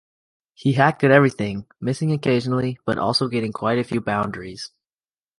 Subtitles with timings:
[0.55, 4.71] He hacked at everything, missing occasionally, but also getting quite a few boundaries.